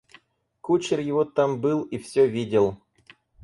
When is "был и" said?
1.61-1.99